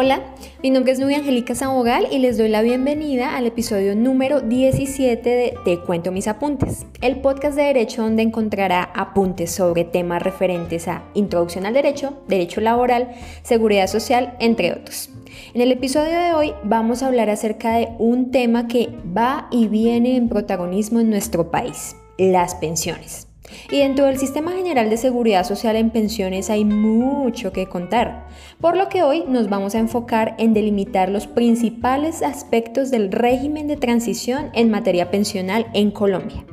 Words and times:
Hola, 0.00 0.22
mi 0.62 0.70
nombre 0.70 0.92
es 0.92 1.00
Nubia 1.00 1.18
Angélica 1.18 1.56
Zabogal 1.56 2.06
y 2.12 2.18
les 2.18 2.38
doy 2.38 2.48
la 2.48 2.62
bienvenida 2.62 3.36
al 3.36 3.48
episodio 3.48 3.96
número 3.96 4.40
17 4.40 5.28
de 5.28 5.54
Te 5.64 5.80
cuento 5.80 6.12
mis 6.12 6.28
apuntes, 6.28 6.86
el 7.00 7.20
podcast 7.20 7.56
de 7.56 7.64
derecho 7.64 8.02
donde 8.02 8.22
encontrará 8.22 8.92
apuntes 8.94 9.50
sobre 9.50 9.82
temas 9.82 10.22
referentes 10.22 10.86
a 10.86 11.02
introducción 11.14 11.66
al 11.66 11.74
derecho, 11.74 12.16
derecho 12.28 12.60
laboral, 12.60 13.08
seguridad 13.42 13.88
social, 13.88 14.36
entre 14.38 14.72
otros. 14.72 15.10
En 15.52 15.62
el 15.62 15.72
episodio 15.72 16.16
de 16.16 16.32
hoy 16.32 16.52
vamos 16.62 17.02
a 17.02 17.08
hablar 17.08 17.28
acerca 17.28 17.74
de 17.74 17.88
un 17.98 18.30
tema 18.30 18.68
que 18.68 18.90
va 19.04 19.48
y 19.50 19.66
viene 19.66 20.14
en 20.14 20.28
protagonismo 20.28 21.00
en 21.00 21.10
nuestro 21.10 21.50
país, 21.50 21.96
las 22.18 22.54
pensiones. 22.54 23.27
Y 23.70 23.78
dentro 23.78 24.06
del 24.06 24.18
Sistema 24.18 24.52
General 24.52 24.88
de 24.90 24.96
Seguridad 24.96 25.44
Social 25.44 25.76
en 25.76 25.90
pensiones 25.90 26.50
hay 26.50 26.64
mucho 26.64 27.52
que 27.52 27.66
contar, 27.66 28.26
por 28.60 28.76
lo 28.76 28.88
que 28.88 29.02
hoy 29.02 29.24
nos 29.28 29.48
vamos 29.48 29.74
a 29.74 29.78
enfocar 29.78 30.34
en 30.38 30.54
delimitar 30.54 31.08
los 31.08 31.26
principales 31.26 32.22
aspectos 32.22 32.90
del 32.90 33.12
régimen 33.12 33.66
de 33.68 33.76
transición 33.76 34.50
en 34.54 34.70
materia 34.70 35.10
pensional 35.10 35.66
en 35.74 35.90
Colombia. 35.90 36.44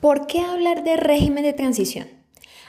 ¿Por 0.00 0.26
qué 0.26 0.40
hablar 0.40 0.82
de 0.82 0.96
régimen 0.96 1.44
de 1.44 1.52
transición? 1.52 2.21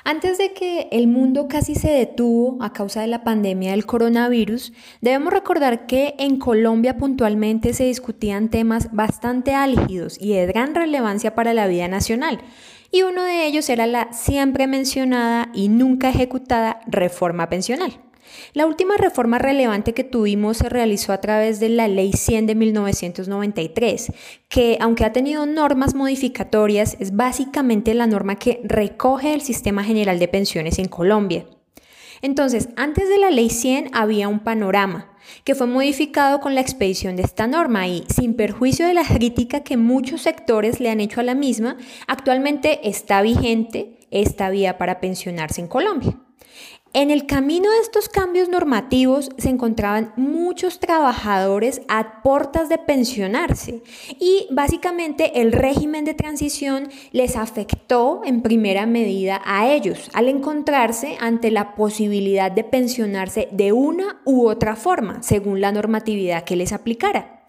Antes 0.06 0.38
de 0.38 0.52
que 0.52 0.90
el 0.92 1.08
mundo 1.08 1.48
casi 1.48 1.76
se 1.76 1.90
detuvo 1.90 2.62
a 2.62 2.74
causa 2.74 3.00
de 3.00 3.08
la 3.08 3.24
pandemia 3.24 3.72
del 3.72 3.86
coronavirus, 3.86 4.74
debemos 5.00 5.32
recordar 5.32 5.86
que 5.86 6.16
en 6.20 6.40
Colombia 6.40 6.98
puntualmente 6.98 7.74
se 7.74 7.86
discutían 7.86 8.50
temas 8.50 8.90
bastante 8.92 9.54
álgidos 9.54 10.18
y 10.20 10.34
de 10.34 10.46
gran 10.46 10.76
relevancia 10.76 11.36
para 11.36 11.54
la 11.54 11.68
vida 11.68 11.88
nacional, 11.88 12.42
y 12.92 13.04
uno 13.04 13.24
de 13.24 13.46
ellos 13.46 13.70
era 13.70 13.88
la 13.88 14.12
siempre 14.12 14.68
mencionada 14.68 15.50
y 15.54 15.70
nunca 15.70 16.10
ejecutada 16.10 16.82
reforma 16.86 17.48
pensional. 17.48 17.94
La 18.54 18.66
última 18.66 18.98
reforma 18.98 19.40
relevante 19.40 19.94
que 19.94 20.04
tuvimos 20.04 20.58
se 20.58 20.70
realizó 20.70 21.14
a 21.14 21.22
través 21.22 21.60
de 21.60 21.70
la 21.70 21.88
Ley 21.88 22.14
100 22.14 22.48
de 22.48 22.56
1993, 22.56 24.12
que 24.50 24.78
aunque 24.80 25.06
ha 25.06 25.14
tenido 25.14 25.46
normas 25.46 25.96
modificatorias, 25.96 26.98
es 27.00 27.16
básicamente 27.16 27.94
la 27.94 28.08
norma 28.08 28.36
que 28.36 28.62
recoge 28.64 29.34
el 29.34 29.42
Sistema 29.42 29.84
General 29.84 30.20
de 30.20 30.28
Pensiones 30.28 30.80
en 30.80 30.88
Colombia. 30.88 31.46
Entonces, 32.22 32.70
antes 32.78 33.10
de 33.10 33.18
la 33.18 33.32
Ley 33.32 33.50
100 33.50 33.90
había 33.94 34.30
un 34.30 34.40
panorama 34.40 35.10
que 35.44 35.56
fue 35.56 35.68
modificado 35.68 36.40
con 36.40 36.56
la 36.56 36.62
expedición 36.62 37.16
de 37.16 37.24
esta 37.24 37.48
norma 37.48 37.88
y, 37.88 38.06
sin 38.08 38.36
perjuicio 38.36 38.88
de 38.88 38.94
la 38.94 39.04
crítica 39.04 39.62
que 39.62 39.78
muchos 39.78 40.22
sectores 40.22 40.80
le 40.80 40.90
han 40.90 41.00
hecho 41.00 41.20
a 41.20 41.24
la 41.24 41.36
misma, 41.36 41.78
actualmente 42.08 42.88
está 42.88 43.22
vigente 43.22 44.00
esta 44.12 44.50
vía 44.50 44.78
para 44.78 45.00
pensionarse 45.00 45.62
en 45.62 45.68
Colombia. 45.68 46.18
En 46.96 47.10
el 47.10 47.26
camino 47.26 47.72
de 47.72 47.80
estos 47.80 48.08
cambios 48.08 48.50
normativos 48.50 49.32
se 49.40 49.50
encontraban 49.50 50.14
muchos 50.16 50.80
trabajadores 50.80 51.82
a 51.88 52.22
portas 52.22 52.70
de 52.70 52.78
pensionarse 52.78 53.82
y 54.20 54.46
básicamente 54.52 55.42
el 55.42 55.54
régimen 55.54 56.06
de 56.06 56.14
transición 56.14 56.90
les 57.12 57.36
afectó 57.36 58.22
en 58.24 58.44
primera 58.44 58.86
medida 58.86 59.42
a 59.44 59.74
ellos 59.74 60.12
al 60.14 60.30
encontrarse 60.30 61.18
ante 61.20 61.50
la 61.50 61.74
posibilidad 61.74 62.52
de 62.52 62.64
pensionarse 62.64 63.48
de 63.52 63.72
una 63.72 64.22
u 64.24 64.48
otra 64.48 64.76
forma 64.76 65.24
según 65.24 65.62
la 65.62 65.72
normatividad 65.72 66.44
que 66.44 66.56
les 66.56 66.74
aplicara. 66.74 67.44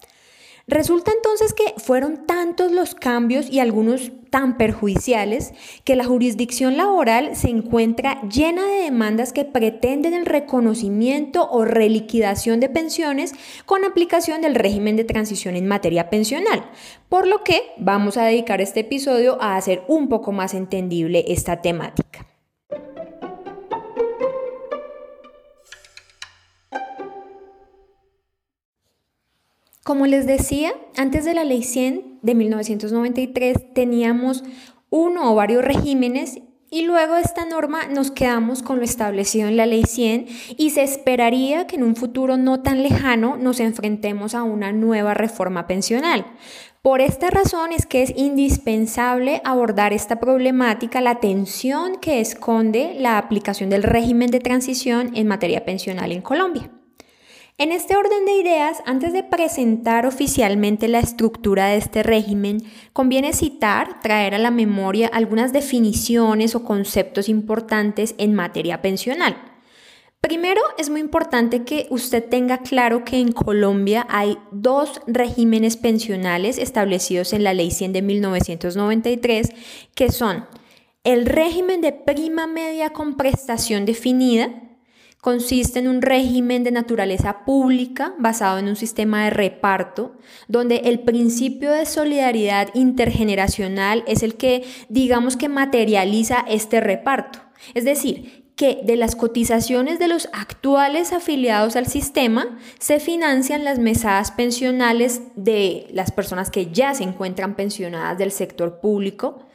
Resulta 0.67 1.11
entonces 1.11 1.53
que 1.53 1.75
fueron 1.77 2.25
tantos 2.25 2.71
los 2.71 2.95
cambios 2.95 3.47
y 3.51 3.59
algunos 3.59 4.11
tan 4.31 4.57
perjudiciales 4.57 5.53
que 5.83 5.95
la 5.95 6.05
jurisdicción 6.05 6.75
laboral 6.75 7.35
se 7.35 7.49
encuentra 7.49 8.19
llena 8.23 8.65
de 8.65 8.83
demandas 8.85 9.31
que 9.31 9.45
pretenden 9.45 10.15
el 10.15 10.25
reconocimiento 10.25 11.47
o 11.51 11.65
reliquidación 11.65 12.59
de 12.59 12.69
pensiones 12.69 13.33
con 13.67 13.85
aplicación 13.85 14.41
del 14.41 14.55
régimen 14.55 14.95
de 14.95 15.03
transición 15.03 15.55
en 15.55 15.67
materia 15.67 16.09
pensional, 16.09 16.65
por 17.09 17.27
lo 17.27 17.43
que 17.43 17.61
vamos 17.77 18.17
a 18.17 18.25
dedicar 18.25 18.59
este 18.59 18.79
episodio 18.79 19.39
a 19.39 19.57
hacer 19.57 19.83
un 19.87 20.09
poco 20.09 20.31
más 20.31 20.55
entendible 20.55 21.25
esta 21.27 21.61
temática. 21.61 22.25
Como 29.85 30.07
les 30.07 30.25
decía, 30.25 30.73
antes 30.97 31.25
de 31.25 31.35
la 31.35 31.43
Ley 31.43 31.61
100 31.61 32.21
de 32.23 32.33
1993 32.33 33.71
teníamos 33.75 34.43
uno 34.89 35.31
o 35.31 35.35
varios 35.35 35.63
regímenes 35.63 36.39
y 36.71 36.87
luego 36.87 37.13
de 37.13 37.21
esta 37.21 37.45
norma 37.45 37.85
nos 37.85 38.09
quedamos 38.09 38.63
con 38.63 38.79
lo 38.79 38.83
establecido 38.83 39.47
en 39.47 39.57
la 39.57 39.67
Ley 39.67 39.83
100 39.83 40.25
y 40.57 40.71
se 40.71 40.81
esperaría 40.81 41.67
que 41.67 41.75
en 41.75 41.83
un 41.83 41.95
futuro 41.95 42.35
no 42.35 42.63
tan 42.63 42.81
lejano 42.81 43.37
nos 43.37 43.59
enfrentemos 43.59 44.33
a 44.33 44.41
una 44.41 44.71
nueva 44.71 45.13
reforma 45.13 45.67
pensional. 45.67 46.25
Por 46.81 46.99
esta 46.99 47.29
razón 47.29 47.71
es 47.71 47.85
que 47.85 48.01
es 48.01 48.11
indispensable 48.15 49.39
abordar 49.43 49.93
esta 49.93 50.19
problemática, 50.19 50.99
la 50.99 51.19
tensión 51.19 51.97
que 51.97 52.21
esconde 52.21 52.95
la 52.97 53.19
aplicación 53.19 53.69
del 53.69 53.83
régimen 53.83 54.31
de 54.31 54.39
transición 54.39 55.11
en 55.15 55.27
materia 55.27 55.63
pensional 55.63 56.11
en 56.11 56.23
Colombia. 56.23 56.71
En 57.57 57.71
este 57.71 57.95
orden 57.95 58.25
de 58.25 58.33
ideas, 58.33 58.83
antes 58.85 59.13
de 59.13 59.23
presentar 59.23 60.05
oficialmente 60.05 60.89
la 60.89 60.99
estructura 60.99 61.67
de 61.67 61.77
este 61.77 62.03
régimen, 62.03 62.57
conviene 62.91 63.31
citar, 63.31 64.01
traer 64.01 64.35
a 64.35 64.39
la 64.39 64.51
memoria 64.51 65.07
algunas 65.07 65.53
definiciones 65.53 66.53
o 66.53 66.65
conceptos 66.65 67.29
importantes 67.29 68.13
en 68.17 68.33
materia 68.33 68.81
pensional. 68.81 69.37
Primero, 70.19 70.59
es 70.77 70.89
muy 70.89 70.99
importante 70.99 71.63
que 71.63 71.87
usted 71.91 72.27
tenga 72.27 72.57
claro 72.57 73.05
que 73.05 73.19
en 73.19 73.31
Colombia 73.31 74.05
hay 74.09 74.37
dos 74.51 74.99
regímenes 75.07 75.77
pensionales 75.77 76.57
establecidos 76.57 77.31
en 77.31 77.45
la 77.45 77.53
Ley 77.53 77.71
100 77.71 77.93
de 77.93 78.01
1993, 78.01 79.51
que 79.95 80.11
son 80.11 80.45
el 81.05 81.25
régimen 81.25 81.79
de 81.79 81.93
prima 81.93 82.47
media 82.47 82.89
con 82.89 83.15
prestación 83.15 83.85
definida, 83.85 84.64
consiste 85.25 85.79
en 85.79 85.87
un 85.87 86.03
régimen 86.03 86.63
de 86.63 86.69
naturaleza 86.69 87.45
pública 87.45 88.13
basado 88.19 88.59
en 88.59 88.67
un 88.67 88.75
sistema 88.75 89.23
de 89.23 89.31
reparto, 89.31 90.11
donde 90.47 90.83
el 90.85 90.99
principio 90.99 91.71
de 91.71 91.87
solidaridad 91.87 92.69
intergeneracional 92.75 94.03
es 94.05 94.21
el 94.21 94.35
que, 94.35 94.63
digamos 94.87 95.35
que 95.35 95.49
materializa 95.49 96.45
este 96.47 96.79
reparto. 96.79 97.39
Es 97.73 97.85
decir, 97.85 98.51
que 98.55 98.81
de 98.83 98.97
las 98.97 99.15
cotizaciones 99.15 99.97
de 99.97 100.09
los 100.09 100.29
actuales 100.31 101.11
afiliados 101.11 101.75
al 101.75 101.87
sistema 101.87 102.59
se 102.77 102.99
financian 102.99 103.63
las 103.63 103.79
mesadas 103.79 104.29
pensionales 104.29 105.23
de 105.35 105.87
las 105.91 106.11
personas 106.11 106.51
que 106.51 106.67
ya 106.67 106.93
se 106.93 107.03
encuentran 107.03 107.55
pensionadas 107.55 108.19
del 108.19 108.29
sector 108.29 108.79
público 108.79 109.47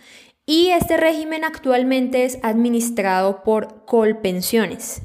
y 0.46 0.70
este 0.70 0.96
régimen 0.96 1.44
actualmente 1.44 2.24
es 2.24 2.40
administrado 2.42 3.44
por 3.44 3.84
Colpensiones. 3.84 5.02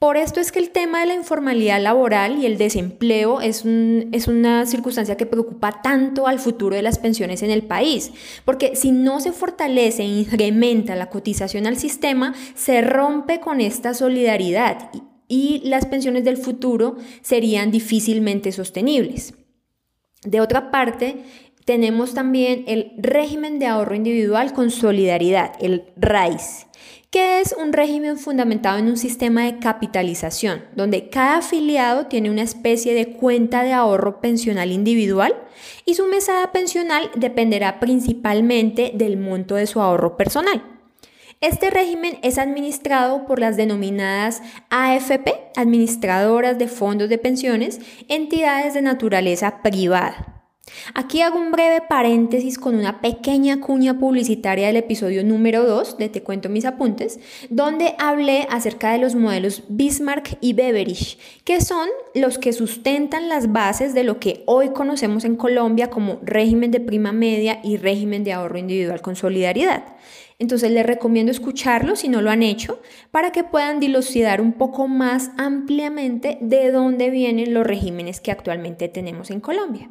Por 0.00 0.16
esto 0.16 0.40
es 0.40 0.50
que 0.50 0.60
el 0.60 0.70
tema 0.70 1.00
de 1.00 1.08
la 1.08 1.14
informalidad 1.14 1.78
laboral 1.78 2.38
y 2.38 2.46
el 2.46 2.56
desempleo 2.56 3.42
es, 3.42 3.66
una 3.66 4.64
circunstancia 4.64 5.18
que 5.18 5.26
preocupa 5.26 5.82
tanto 5.82 6.26
al 6.26 6.38
futuro 6.38 6.74
de 6.74 6.80
las 6.80 6.98
pensiones 6.98 7.42
en 7.42 7.50
el 7.50 7.64
país, 7.64 8.10
porque 8.46 8.76
si 8.76 8.92
no 8.92 9.20
se 9.20 9.32
fortalece 9.32 10.02
e 10.02 10.06
incrementa 10.06 10.96
la 10.96 11.10
cotización 11.10 11.66
al 11.66 11.76
sistema, 11.76 12.34
se 12.54 12.80
rompe 12.80 13.40
con 13.40 13.60
esta 13.60 13.92
solidaridad 13.92 14.90
y 15.28 15.60
las 15.64 15.84
pensiones 15.84 16.24
del 16.24 16.38
futuro 16.38 16.96
serían 17.20 17.70
difícilmente 17.70 18.52
sostenibles. 18.52 19.34
De 20.24 20.40
otra 20.40 20.70
parte, 20.70 21.24
tenemos 21.66 22.14
también 22.14 22.64
el 22.68 22.92
régimen 22.96 23.58
de 23.58 23.66
ahorro 23.66 23.94
individual 23.94 24.54
con 24.54 24.70
solidaridad, 24.70 25.52
el 25.60 25.92
RAIS 25.96 26.68
que 27.10 27.40
es 27.40 27.56
un 27.58 27.72
régimen 27.72 28.18
fundamentado 28.18 28.78
en 28.78 28.86
un 28.86 28.96
sistema 28.96 29.44
de 29.44 29.58
capitalización, 29.58 30.64
donde 30.76 31.08
cada 31.08 31.38
afiliado 31.38 32.06
tiene 32.06 32.30
una 32.30 32.42
especie 32.42 32.94
de 32.94 33.14
cuenta 33.14 33.64
de 33.64 33.72
ahorro 33.72 34.20
pensional 34.20 34.70
individual 34.70 35.34
y 35.84 35.94
su 35.94 36.06
mesada 36.06 36.52
pensional 36.52 37.10
dependerá 37.16 37.80
principalmente 37.80 38.92
del 38.94 39.16
monto 39.16 39.56
de 39.56 39.66
su 39.66 39.80
ahorro 39.80 40.16
personal. 40.16 40.62
Este 41.40 41.70
régimen 41.70 42.18
es 42.22 42.38
administrado 42.38 43.26
por 43.26 43.40
las 43.40 43.56
denominadas 43.56 44.42
AFP, 44.68 45.50
administradoras 45.56 46.58
de 46.58 46.68
fondos 46.68 47.08
de 47.08 47.18
pensiones, 47.18 47.80
entidades 48.08 48.74
de 48.74 48.82
naturaleza 48.82 49.62
privada. 49.62 50.39
Aquí 50.94 51.22
hago 51.22 51.38
un 51.38 51.52
breve 51.52 51.82
paréntesis 51.88 52.58
con 52.58 52.74
una 52.74 53.00
pequeña 53.00 53.60
cuña 53.60 53.98
publicitaria 53.98 54.66
del 54.66 54.76
episodio 54.76 55.24
número 55.24 55.64
2 55.64 55.98
de 55.98 56.08
Te 56.08 56.22
cuento 56.22 56.48
mis 56.48 56.64
apuntes, 56.64 57.20
donde 57.48 57.94
hablé 57.98 58.46
acerca 58.50 58.92
de 58.92 58.98
los 58.98 59.14
modelos 59.14 59.64
Bismarck 59.68 60.36
y 60.40 60.52
Beveridge, 60.52 61.18
que 61.44 61.60
son 61.60 61.88
los 62.14 62.38
que 62.38 62.52
sustentan 62.52 63.28
las 63.28 63.52
bases 63.52 63.94
de 63.94 64.04
lo 64.04 64.18
que 64.18 64.42
hoy 64.46 64.70
conocemos 64.70 65.24
en 65.24 65.36
Colombia 65.36 65.90
como 65.90 66.18
régimen 66.22 66.70
de 66.70 66.80
prima 66.80 67.12
media 67.12 67.60
y 67.62 67.76
régimen 67.76 68.24
de 68.24 68.32
ahorro 68.32 68.58
individual 68.58 69.00
con 69.00 69.16
solidaridad. 69.16 69.84
Entonces 70.38 70.70
les 70.70 70.86
recomiendo 70.86 71.30
escucharlo 71.30 71.96
si 71.96 72.08
no 72.08 72.22
lo 72.22 72.30
han 72.30 72.42
hecho 72.42 72.80
para 73.10 73.30
que 73.30 73.44
puedan 73.44 73.78
dilucidar 73.78 74.40
un 74.40 74.54
poco 74.54 74.88
más 74.88 75.30
ampliamente 75.36 76.38
de 76.40 76.72
dónde 76.72 77.10
vienen 77.10 77.52
los 77.52 77.66
regímenes 77.66 78.20
que 78.20 78.30
actualmente 78.30 78.88
tenemos 78.88 79.30
en 79.30 79.40
Colombia. 79.40 79.90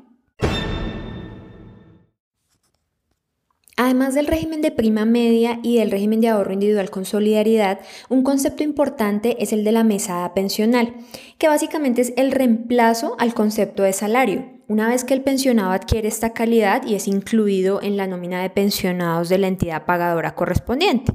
Además 3.81 4.13
del 4.13 4.27
régimen 4.27 4.61
de 4.61 4.71
prima 4.71 5.05
media 5.05 5.61
y 5.63 5.77
del 5.77 5.89
régimen 5.89 6.19
de 6.19 6.27
ahorro 6.27 6.51
individual 6.51 6.89
con 6.89 7.05
solidaridad, 7.05 7.79
un 8.09 8.23
concepto 8.23 8.61
importante 8.61 9.41
es 9.41 9.53
el 9.53 9.63
de 9.63 9.71
la 9.71 9.85
mesada 9.85 10.33
pensional, 10.33 10.95
que 11.37 11.47
básicamente 11.47 12.01
es 12.01 12.11
el 12.17 12.33
reemplazo 12.33 13.15
al 13.19 13.33
concepto 13.33 13.83
de 13.83 13.93
salario. 13.93 14.45
Una 14.67 14.89
vez 14.89 15.05
que 15.05 15.13
el 15.13 15.21
pensionado 15.21 15.71
adquiere 15.71 16.09
esta 16.09 16.33
calidad 16.33 16.85
y 16.85 16.95
es 16.95 17.07
incluido 17.07 17.81
en 17.81 17.95
la 17.95 18.05
nómina 18.05 18.41
de 18.41 18.49
pensionados 18.49 19.29
de 19.29 19.37
la 19.37 19.47
entidad 19.47 19.85
pagadora 19.85 20.35
correspondiente. 20.35 21.13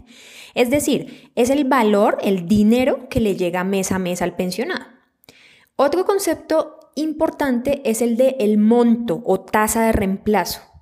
Es 0.54 0.70
decir, 0.70 1.32
es 1.34 1.50
el 1.50 1.64
valor, 1.64 2.16
el 2.22 2.48
dinero 2.48 3.10
que 3.10 3.20
le 3.20 3.36
llega 3.36 3.62
mes 3.62 3.92
a 3.92 3.98
mes 3.98 4.22
al 4.22 4.36
pensionado. 4.36 4.86
Otro 5.76 6.06
concepto 6.06 6.80
importante 6.94 7.82
es 7.84 8.00
el 8.00 8.16
de 8.16 8.36
el 8.40 8.56
monto 8.56 9.20
o 9.26 9.40
tasa 9.40 9.84
de 9.84 9.92
reemplazo. 9.92 10.73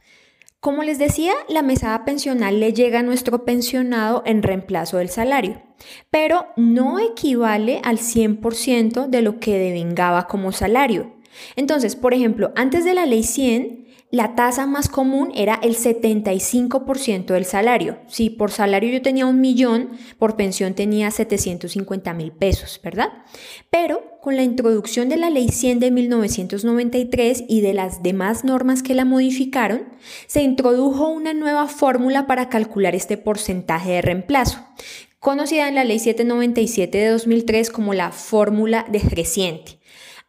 Como 0.62 0.84
les 0.84 0.96
decía, 0.96 1.32
la 1.48 1.60
mesada 1.62 2.04
pensional 2.04 2.60
le 2.60 2.72
llega 2.72 3.00
a 3.00 3.02
nuestro 3.02 3.44
pensionado 3.44 4.22
en 4.24 4.44
reemplazo 4.44 4.98
del 4.98 5.08
salario, 5.08 5.60
pero 6.08 6.46
no 6.56 7.00
equivale 7.00 7.80
al 7.82 7.98
100% 7.98 9.08
de 9.08 9.22
lo 9.22 9.40
que 9.40 9.58
devengaba 9.58 10.28
como 10.28 10.52
salario. 10.52 11.14
Entonces, 11.56 11.96
por 11.96 12.14
ejemplo, 12.14 12.52
antes 12.54 12.84
de 12.84 12.94
la 12.94 13.06
ley 13.06 13.24
100, 13.24 13.88
la 14.12 14.34
tasa 14.34 14.66
más 14.66 14.90
común 14.90 15.32
era 15.34 15.58
el 15.62 15.74
75% 15.74 17.32
del 17.32 17.46
salario. 17.46 17.96
Si 18.08 18.28
por 18.28 18.50
salario 18.50 18.90
yo 18.90 19.00
tenía 19.00 19.24
un 19.24 19.40
millón, 19.40 19.88
por 20.18 20.36
pensión 20.36 20.74
tenía 20.74 21.10
750 21.10 22.12
mil 22.12 22.30
pesos, 22.30 22.78
¿verdad? 22.84 23.08
Pero 23.70 24.02
con 24.20 24.36
la 24.36 24.42
introducción 24.42 25.08
de 25.08 25.16
la 25.16 25.30
Ley 25.30 25.48
100 25.48 25.80
de 25.80 25.90
1993 25.90 27.44
y 27.48 27.62
de 27.62 27.72
las 27.72 28.02
demás 28.02 28.44
normas 28.44 28.82
que 28.82 28.94
la 28.94 29.06
modificaron, 29.06 29.84
se 30.26 30.42
introdujo 30.42 31.08
una 31.08 31.32
nueva 31.32 31.66
fórmula 31.66 32.26
para 32.26 32.50
calcular 32.50 32.94
este 32.94 33.16
porcentaje 33.16 33.92
de 33.92 34.02
reemplazo, 34.02 34.58
conocida 35.20 35.68
en 35.68 35.74
la 35.74 35.84
Ley 35.84 35.98
797 35.98 36.98
de 36.98 37.08
2003 37.08 37.70
como 37.70 37.94
la 37.94 38.12
fórmula 38.12 38.84
decreciente. 38.90 39.78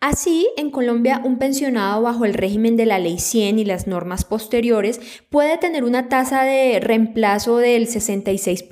Así, 0.06 0.50
en 0.58 0.70
Colombia, 0.70 1.22
un 1.24 1.38
pensionado 1.38 2.02
bajo 2.02 2.26
el 2.26 2.34
régimen 2.34 2.76
de 2.76 2.86
la 2.86 3.00
Ley 3.00 3.20
100 3.20 3.58
y 3.60 3.64
las 3.64 3.88
normas 3.88 4.26
posteriores 4.26 5.00
puede 5.30 5.58
tener 5.58 5.86
una 5.86 6.10
tasa 6.10 6.44
de 6.44 6.82
reemplazo 6.82 7.56
del 7.56 7.88
66%, 7.88 8.68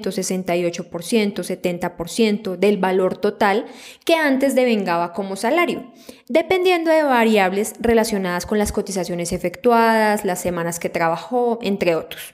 68%, 0.00 1.34
70% 1.34 2.56
del 2.56 2.78
valor 2.78 3.18
total 3.18 3.66
que 4.06 4.14
antes 4.14 4.54
devengaba 4.54 5.12
como 5.12 5.36
salario, 5.36 5.92
dependiendo 6.30 6.90
de 6.90 7.02
variables 7.02 7.74
relacionadas 7.78 8.46
con 8.46 8.56
las 8.56 8.72
cotizaciones 8.72 9.34
efectuadas, 9.34 10.24
las 10.24 10.40
semanas 10.40 10.80
que 10.80 10.88
trabajó, 10.88 11.58
entre 11.60 11.94
otros. 11.94 12.32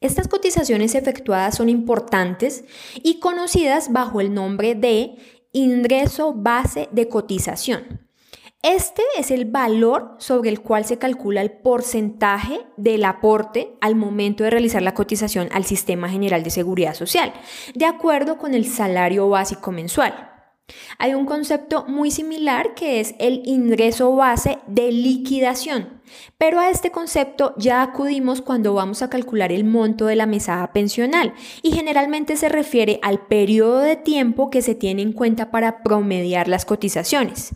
Estas 0.00 0.26
cotizaciones 0.26 0.94
efectuadas 0.94 1.58
son 1.58 1.68
importantes 1.68 2.64
y 3.02 3.20
conocidas 3.20 3.92
bajo 3.92 4.22
el 4.22 4.32
nombre 4.32 4.74
de 4.74 5.16
ingreso 5.52 6.32
base 6.34 6.88
de 6.92 7.08
cotización. 7.08 8.08
Este 8.62 9.02
es 9.18 9.32
el 9.32 9.44
valor 9.44 10.14
sobre 10.18 10.48
el 10.48 10.60
cual 10.60 10.84
se 10.84 10.96
calcula 10.96 11.40
el 11.40 11.50
porcentaje 11.50 12.60
del 12.76 13.04
aporte 13.04 13.76
al 13.80 13.96
momento 13.96 14.44
de 14.44 14.50
realizar 14.50 14.82
la 14.82 14.94
cotización 14.94 15.48
al 15.50 15.64
Sistema 15.64 16.08
General 16.08 16.44
de 16.44 16.50
Seguridad 16.50 16.94
Social, 16.94 17.32
de 17.74 17.86
acuerdo 17.86 18.38
con 18.38 18.54
el 18.54 18.66
salario 18.66 19.28
básico 19.28 19.72
mensual. 19.72 20.31
Hay 20.98 21.14
un 21.14 21.26
concepto 21.26 21.84
muy 21.88 22.10
similar 22.10 22.74
que 22.74 23.00
es 23.00 23.14
el 23.18 23.42
ingreso 23.44 24.14
base 24.14 24.58
de 24.66 24.92
liquidación, 24.92 26.00
pero 26.38 26.60
a 26.60 26.70
este 26.70 26.90
concepto 26.90 27.54
ya 27.56 27.82
acudimos 27.82 28.40
cuando 28.42 28.74
vamos 28.74 29.02
a 29.02 29.10
calcular 29.10 29.52
el 29.52 29.64
monto 29.64 30.06
de 30.06 30.16
la 30.16 30.26
mesada 30.26 30.72
pensional 30.72 31.34
y 31.62 31.72
generalmente 31.72 32.36
se 32.36 32.48
refiere 32.48 33.00
al 33.02 33.26
periodo 33.26 33.80
de 33.80 33.96
tiempo 33.96 34.50
que 34.50 34.62
se 34.62 34.74
tiene 34.74 35.02
en 35.02 35.12
cuenta 35.12 35.50
para 35.50 35.82
promediar 35.82 36.48
las 36.48 36.64
cotizaciones. 36.64 37.54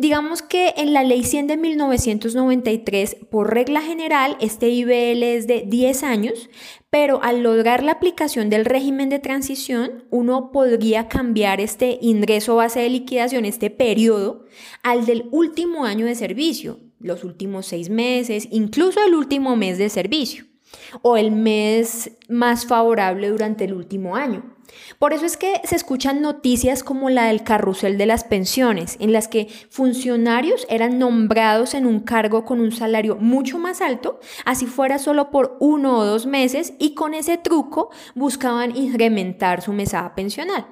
Digamos 0.00 0.40
que 0.40 0.72
en 0.78 0.94
la 0.94 1.04
ley 1.04 1.24
100 1.24 1.46
de 1.46 1.56
1993, 1.58 3.18
por 3.30 3.52
regla 3.52 3.82
general, 3.82 4.38
este 4.40 4.70
IBL 4.70 5.22
es 5.22 5.46
de 5.46 5.64
10 5.66 6.04
años, 6.04 6.48
pero 6.88 7.22
al 7.22 7.42
lograr 7.42 7.82
la 7.82 7.92
aplicación 7.92 8.48
del 8.48 8.64
régimen 8.64 9.10
de 9.10 9.18
transición, 9.18 10.04
uno 10.08 10.52
podría 10.52 11.08
cambiar 11.08 11.60
este 11.60 11.98
ingreso 12.00 12.56
base 12.56 12.80
de 12.80 12.88
liquidación, 12.88 13.44
este 13.44 13.68
periodo, 13.68 14.46
al 14.82 15.04
del 15.04 15.28
último 15.32 15.84
año 15.84 16.06
de 16.06 16.14
servicio, 16.14 16.80
los 16.98 17.22
últimos 17.22 17.66
seis 17.66 17.90
meses, 17.90 18.48
incluso 18.50 19.04
el 19.04 19.14
último 19.14 19.54
mes 19.54 19.76
de 19.76 19.90
servicio, 19.90 20.46
o 21.02 21.18
el 21.18 21.30
mes 21.30 22.12
más 22.26 22.64
favorable 22.64 23.28
durante 23.28 23.64
el 23.64 23.74
último 23.74 24.16
año. 24.16 24.56
Por 24.98 25.12
eso 25.12 25.26
es 25.26 25.36
que 25.36 25.60
se 25.64 25.76
escuchan 25.76 26.20
noticias 26.20 26.82
como 26.84 27.10
la 27.10 27.24
del 27.24 27.42
carrusel 27.42 27.98
de 27.98 28.06
las 28.06 28.24
pensiones, 28.24 28.96
en 29.00 29.12
las 29.12 29.28
que 29.28 29.48
funcionarios 29.70 30.66
eran 30.68 30.98
nombrados 30.98 31.74
en 31.74 31.86
un 31.86 32.00
cargo 32.00 32.44
con 32.44 32.60
un 32.60 32.72
salario 32.72 33.16
mucho 33.16 33.58
más 33.58 33.80
alto, 33.80 34.20
así 34.44 34.66
fuera 34.66 34.98
solo 34.98 35.30
por 35.30 35.56
uno 35.60 35.98
o 35.98 36.04
dos 36.04 36.26
meses, 36.26 36.74
y 36.78 36.94
con 36.94 37.14
ese 37.14 37.38
truco 37.38 37.90
buscaban 38.14 38.76
incrementar 38.76 39.62
su 39.62 39.72
mesada 39.72 40.14
pensional. 40.14 40.66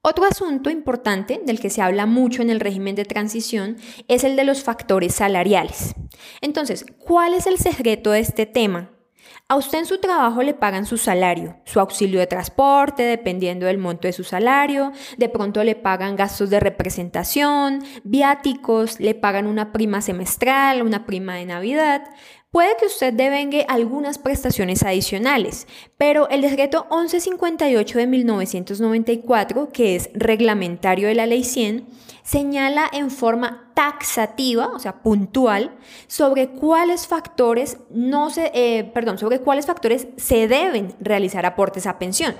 Otro 0.00 0.24
asunto 0.24 0.70
importante 0.70 1.40
del 1.44 1.58
que 1.58 1.70
se 1.70 1.82
habla 1.82 2.06
mucho 2.06 2.40
en 2.40 2.50
el 2.50 2.60
régimen 2.60 2.94
de 2.94 3.04
transición 3.04 3.76
es 4.06 4.22
el 4.22 4.36
de 4.36 4.44
los 4.44 4.62
factores 4.62 5.14
salariales. 5.16 5.94
Entonces, 6.40 6.86
¿cuál 6.98 7.34
es 7.34 7.46
el 7.46 7.58
secreto 7.58 8.12
de 8.12 8.20
este 8.20 8.46
tema? 8.46 8.97
A 9.50 9.56
usted 9.56 9.78
en 9.78 9.86
su 9.86 9.96
trabajo 9.96 10.42
le 10.42 10.52
pagan 10.52 10.84
su 10.84 10.98
salario, 10.98 11.56
su 11.64 11.80
auxilio 11.80 12.20
de 12.20 12.26
transporte, 12.26 13.04
dependiendo 13.04 13.64
del 13.64 13.78
monto 13.78 14.06
de 14.06 14.12
su 14.12 14.22
salario, 14.22 14.92
de 15.16 15.30
pronto 15.30 15.64
le 15.64 15.74
pagan 15.74 16.16
gastos 16.16 16.50
de 16.50 16.60
representación, 16.60 17.82
viáticos, 18.04 19.00
le 19.00 19.14
pagan 19.14 19.46
una 19.46 19.72
prima 19.72 20.02
semestral, 20.02 20.82
una 20.82 21.06
prima 21.06 21.36
de 21.36 21.46
Navidad. 21.46 22.04
Puede 22.50 22.78
que 22.78 22.86
usted 22.86 23.12
devengue 23.12 23.66
algunas 23.68 24.16
prestaciones 24.16 24.82
adicionales, 24.82 25.66
pero 25.98 26.30
el 26.30 26.40
decreto 26.40 26.86
1158 26.90 27.98
de 27.98 28.06
1994, 28.06 29.68
que 29.70 29.94
es 29.94 30.08
reglamentario 30.14 31.08
de 31.08 31.14
la 31.14 31.26
Ley 31.26 31.44
100, 31.44 31.86
señala 32.22 32.88
en 32.90 33.10
forma 33.10 33.70
taxativa, 33.74 34.68
o 34.68 34.78
sea, 34.78 35.02
puntual, 35.02 35.76
sobre 36.06 36.48
cuáles 36.48 37.06
factores 37.06 37.80
no 37.90 38.30
se, 38.30 38.50
eh, 38.54 38.90
perdón, 38.94 39.18
sobre 39.18 39.40
cuáles 39.40 39.66
factores 39.66 40.08
se 40.16 40.48
deben 40.48 40.94
realizar 41.00 41.44
aportes 41.44 41.86
a 41.86 41.98
pensión. 41.98 42.34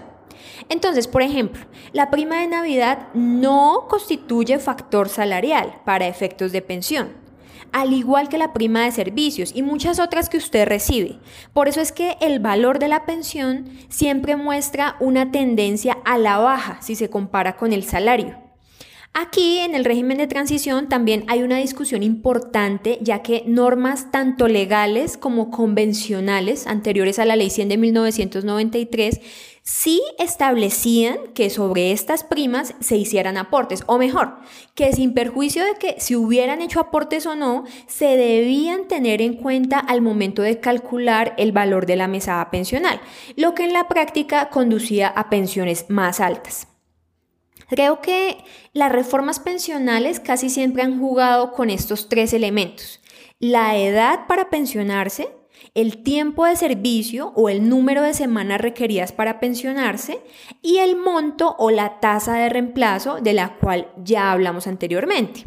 Entonces, 0.70 1.06
por 1.06 1.20
ejemplo, 1.20 1.66
la 1.92 2.10
prima 2.10 2.40
de 2.40 2.48
Navidad 2.48 3.08
no 3.12 3.84
constituye 3.90 4.58
factor 4.58 5.10
salarial 5.10 5.82
para 5.84 6.08
efectos 6.08 6.50
de 6.52 6.62
pensión, 6.62 7.27
al 7.72 7.92
igual 7.92 8.28
que 8.28 8.38
la 8.38 8.52
prima 8.52 8.84
de 8.84 8.92
servicios 8.92 9.52
y 9.54 9.62
muchas 9.62 10.00
otras 10.00 10.28
que 10.28 10.36
usted 10.36 10.66
recibe. 10.66 11.18
Por 11.52 11.68
eso 11.68 11.80
es 11.80 11.92
que 11.92 12.16
el 12.20 12.40
valor 12.40 12.78
de 12.78 12.88
la 12.88 13.04
pensión 13.04 13.70
siempre 13.88 14.36
muestra 14.36 14.96
una 15.00 15.30
tendencia 15.30 15.98
a 16.04 16.18
la 16.18 16.38
baja 16.38 16.78
si 16.80 16.94
se 16.94 17.10
compara 17.10 17.56
con 17.56 17.72
el 17.72 17.84
salario. 17.84 18.47
Aquí 19.20 19.58
en 19.58 19.74
el 19.74 19.84
régimen 19.84 20.16
de 20.18 20.28
transición 20.28 20.88
también 20.88 21.24
hay 21.26 21.42
una 21.42 21.56
discusión 21.56 22.04
importante 22.04 23.00
ya 23.00 23.20
que 23.20 23.42
normas 23.48 24.12
tanto 24.12 24.46
legales 24.46 25.16
como 25.16 25.50
convencionales 25.50 26.68
anteriores 26.68 27.18
a 27.18 27.24
la 27.24 27.34
ley 27.34 27.50
100 27.50 27.68
de 27.68 27.78
1993 27.78 29.20
sí 29.64 30.00
establecían 30.20 31.16
que 31.34 31.50
sobre 31.50 31.90
estas 31.90 32.22
primas 32.22 32.76
se 32.78 32.96
hicieran 32.96 33.38
aportes, 33.38 33.82
o 33.88 33.98
mejor, 33.98 34.36
que 34.76 34.92
sin 34.92 35.14
perjuicio 35.14 35.64
de 35.64 35.74
que 35.74 35.96
si 35.98 36.14
hubieran 36.14 36.62
hecho 36.62 36.78
aportes 36.78 37.26
o 37.26 37.34
no, 37.34 37.64
se 37.88 38.16
debían 38.16 38.86
tener 38.86 39.20
en 39.20 39.34
cuenta 39.34 39.80
al 39.80 40.00
momento 40.00 40.42
de 40.42 40.60
calcular 40.60 41.34
el 41.38 41.50
valor 41.50 41.86
de 41.86 41.96
la 41.96 42.06
mesada 42.06 42.52
pensional, 42.52 43.00
lo 43.34 43.56
que 43.56 43.64
en 43.64 43.72
la 43.72 43.88
práctica 43.88 44.48
conducía 44.48 45.08
a 45.08 45.28
pensiones 45.28 45.86
más 45.88 46.20
altas. 46.20 46.68
Creo 47.68 48.00
que 48.00 48.38
las 48.72 48.90
reformas 48.90 49.40
pensionales 49.40 50.20
casi 50.20 50.48
siempre 50.48 50.82
han 50.82 50.98
jugado 50.98 51.52
con 51.52 51.70
estos 51.70 52.08
tres 52.08 52.32
elementos. 52.32 53.00
la 53.40 53.76
edad 53.76 54.26
para 54.26 54.50
pensionarse, 54.50 55.28
el 55.74 56.02
tiempo 56.02 56.44
de 56.44 56.56
servicio 56.56 57.32
o 57.36 57.48
el 57.48 57.68
número 57.68 58.02
de 58.02 58.14
semanas 58.14 58.60
requeridas 58.60 59.12
para 59.12 59.38
pensionarse 59.38 60.20
y 60.60 60.78
el 60.78 60.96
monto 60.96 61.54
o 61.58 61.70
la 61.70 62.00
tasa 62.00 62.34
de 62.34 62.48
reemplazo 62.48 63.20
de 63.20 63.34
la 63.34 63.56
cual 63.58 63.92
ya 64.02 64.32
hablamos 64.32 64.66
anteriormente. 64.66 65.44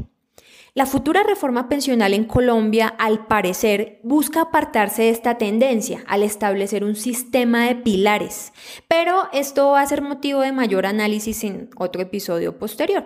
La 0.74 0.86
futura 0.86 1.22
reforma 1.24 1.68
pensional 1.68 2.14
en 2.14 2.24
Colombia, 2.24 2.88
al 2.88 3.28
parecer, 3.28 4.00
busca 4.04 4.44
apartarse 4.44 5.02
de 5.02 5.10
esta 5.10 5.38
tendencia 5.38 6.02
al 6.08 6.24
establecer 6.24 6.86
un 6.86 6.96
sistema 6.96 7.66
de 7.66 7.76
pilares, 7.76 8.54
pero 8.88 9.28
esto 9.34 9.72
va 9.72 9.82
a 9.82 9.86
ser 9.86 10.02
motivo 10.02 10.40
de 10.40 10.54
mayor 10.54 10.86
análisis 10.86 11.44
en 11.44 11.70
otro 11.76 12.02
episodio 12.02 12.58
posterior. 12.58 13.06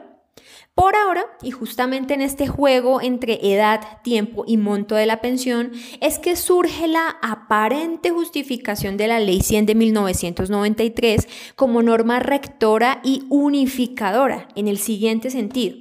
Por 0.76 0.96
ahora, 0.96 1.26
y 1.42 1.50
justamente 1.50 2.14
en 2.14 2.22
este 2.22 2.46
juego 2.46 3.02
entre 3.02 3.40
edad, 3.52 4.00
tiempo 4.04 4.44
y 4.46 4.58
monto 4.58 4.94
de 4.94 5.08
la 5.08 5.20
pensión, 5.20 5.72
es 6.02 6.20
que 6.20 6.36
surge 6.36 6.88
la 6.88 7.18
aparente 7.24 8.12
justificación 8.12 8.96
de 8.96 9.08
la 9.08 9.20
Ley 9.20 9.42
100 9.42 9.66
de 9.66 9.74
1993 9.74 11.28
como 11.56 11.82
norma 11.82 12.20
rectora 12.20 13.02
y 13.04 13.24
unificadora 13.32 14.50
en 14.54 14.68
el 14.68 14.78
siguiente 14.78 15.32
sentido. 15.32 15.78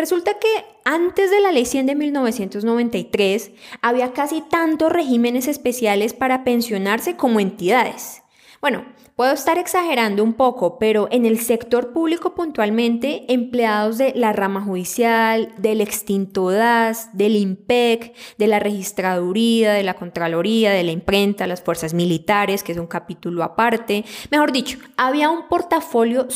Resulta 0.00 0.32
que 0.38 0.48
antes 0.92 1.30
de 1.30 1.38
la 1.40 1.52
Ley 1.52 1.66
100 1.66 1.86
de 1.86 1.94
1993 1.94 3.52
había 3.80 4.12
casi 4.12 4.40
tantos 4.40 4.92
regímenes 4.92 5.46
especiales 5.46 6.14
para 6.14 6.42
pensionarse 6.42 7.14
como 7.14 7.38
entidades. 7.38 8.22
Bueno, 8.60 8.84
Puedo 9.20 9.34
estar 9.34 9.58
exagerando 9.58 10.24
un 10.24 10.32
poco, 10.32 10.78
pero 10.78 11.06
en 11.10 11.26
el 11.26 11.40
sector 11.40 11.92
público 11.92 12.34
puntualmente, 12.34 13.30
empleados 13.30 13.98
de 13.98 14.14
la 14.16 14.32
rama 14.32 14.62
judicial, 14.62 15.52
del 15.58 15.82
extinto 15.82 16.50
DAS, 16.50 17.10
del 17.12 17.36
IMPEC, 17.36 18.14
de 18.38 18.46
la 18.46 18.60
registraduría, 18.60 19.74
de 19.74 19.82
la 19.82 19.92
Contraloría, 19.92 20.70
de 20.70 20.84
la 20.84 20.92
imprenta, 20.92 21.46
las 21.46 21.60
fuerzas 21.60 21.92
militares, 21.92 22.62
que 22.62 22.72
es 22.72 22.78
un 22.78 22.86
capítulo 22.86 23.42
aparte. 23.42 24.06
Mejor 24.30 24.52
dicho, 24.52 24.78
había 24.96 25.28
un 25.28 25.48
portafolio 25.48 26.28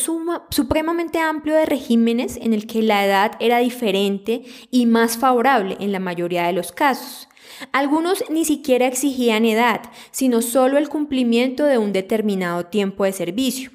supremamente 0.50 1.20
amplio 1.20 1.54
de 1.54 1.64
regímenes 1.64 2.36
en 2.36 2.52
el 2.52 2.66
que 2.66 2.82
la 2.82 3.06
edad 3.06 3.32
era 3.40 3.60
diferente 3.60 4.42
y 4.70 4.84
más 4.84 5.16
favorable 5.16 5.78
en 5.80 5.90
la 5.90 6.00
mayoría 6.00 6.46
de 6.46 6.52
los 6.52 6.70
casos. 6.70 7.28
Algunos 7.72 8.24
ni 8.30 8.44
siquiera 8.44 8.86
exigían 8.86 9.44
edad, 9.44 9.82
sino 10.10 10.42
solo 10.42 10.78
el 10.78 10.88
cumplimiento 10.88 11.64
de 11.64 11.78
un 11.78 11.92
determinado 11.92 12.66
tiempo 12.66 13.04
de 13.04 13.12
servicio. 13.12 13.70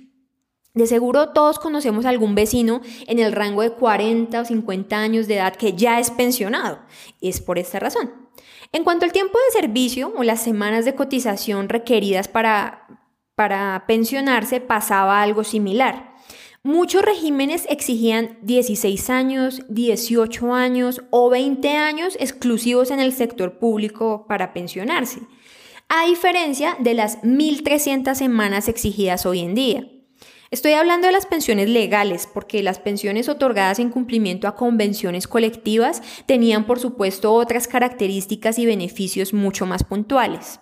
De 0.74 0.86
seguro 0.86 1.30
todos 1.30 1.60
conocemos 1.60 2.06
a 2.06 2.10
algún 2.10 2.36
vecino 2.36 2.82
en 3.08 3.20
el 3.20 3.32
rango 3.32 3.64
de 3.64 3.72
40 3.72 4.42
o 4.42 4.46
50 4.46 4.98
años 4.98 5.28
de 5.28 5.36
edad 5.36 5.56
que 5.56 5.74
ya 5.74 6.00
es 6.00 6.12
pensionado. 6.12 6.80
Es 7.22 7.42
por 7.42 7.58
esta 7.58 7.80
razón. 7.80 8.30
En 8.72 8.84
cuanto 8.84 9.06
al 9.06 9.12
tiempo 9.12 9.38
de 9.38 9.60
servicio 9.60 10.14
o 10.16 10.24
las 10.24 10.42
semanas 10.42 10.86
de 10.86 10.94
cotización 10.94 11.70
requeridas 11.70 12.28
para, 12.28 12.88
para 13.36 13.84
pensionarse, 13.88 14.62
pasaba 14.62 15.22
algo 15.24 15.44
similar. 15.44 16.09
Muchos 16.64 17.04
regímenes 17.04 17.66
exigían 17.70 18.38
16 18.42 19.10
años, 19.10 19.62
18 19.70 20.54
años 20.54 21.02
o 21.10 21.30
20 21.30 21.70
años 21.78 22.18
exclusivos 22.20 22.92
en 22.92 23.00
el 23.00 23.14
sector 23.14 23.60
público 23.60 24.26
para 24.28 24.52
pensionarse, 24.52 25.22
a 25.88 26.06
diferencia 26.08 26.76
de 26.78 26.96
las 26.96 27.22
1.300 27.22 28.14
semanas 28.14 28.68
exigidas 28.68 29.26
hoy 29.26 29.40
en 29.40 29.56
día. 29.56 29.88
Estoy 30.52 30.74
hablando 30.74 31.08
de 31.08 31.14
las 31.14 31.26
pensiones 31.26 31.70
legales, 31.70 32.28
porque 32.28 32.62
las 32.62 32.80
pensiones 32.80 33.30
otorgadas 33.30 33.80
en 33.80 33.90
cumplimiento 33.90 34.46
a 34.46 34.58
convenciones 34.58 35.30
colectivas 35.30 36.02
tenían, 36.26 36.66
por 36.66 36.80
supuesto, 36.80 37.34
otras 37.36 37.70
características 37.70 38.60
y 38.60 38.66
beneficios 38.66 39.34
mucho 39.34 39.66
más 39.66 39.86
puntuales. 39.86 40.60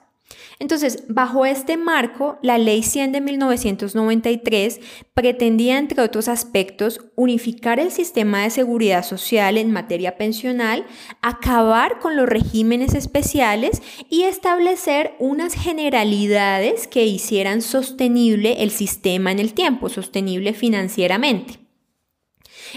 Entonces, 0.59 1.03
bajo 1.07 1.45
este 1.45 1.77
marco, 1.77 2.39
la 2.41 2.57
Ley 2.57 2.81
100 2.81 3.11
de 3.11 3.21
1993 3.21 4.79
pretendía, 5.13 5.77
entre 5.77 6.01
otros 6.01 6.27
aspectos, 6.27 7.01
unificar 7.15 7.79
el 7.79 7.91
sistema 7.91 8.43
de 8.43 8.49
seguridad 8.49 9.03
social 9.03 9.57
en 9.57 9.71
materia 9.71 10.17
pensional, 10.17 10.85
acabar 11.21 11.99
con 11.99 12.15
los 12.15 12.27
regímenes 12.27 12.95
especiales 12.95 13.81
y 14.09 14.23
establecer 14.23 15.13
unas 15.19 15.53
generalidades 15.53 16.87
que 16.87 17.05
hicieran 17.05 17.61
sostenible 17.61 18.63
el 18.63 18.71
sistema 18.71 19.31
en 19.31 19.39
el 19.39 19.53
tiempo, 19.53 19.89
sostenible 19.89 20.53
financieramente. 20.53 21.59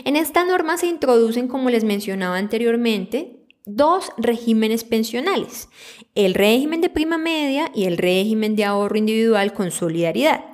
En 0.04 0.16
esta 0.16 0.44
norma 0.44 0.76
se 0.76 0.86
introducen, 0.86 1.48
como 1.48 1.70
les 1.70 1.84
mencionaba 1.84 2.36
anteriormente, 2.36 3.39
dos 3.76 4.12
regímenes 4.16 4.84
pensionales, 4.84 5.68
el 6.14 6.34
régimen 6.34 6.80
de 6.80 6.90
prima 6.90 7.18
media 7.18 7.70
y 7.74 7.84
el 7.84 7.98
régimen 7.98 8.56
de 8.56 8.64
ahorro 8.64 8.96
individual 8.96 9.52
con 9.52 9.70
solidaridad. 9.70 10.44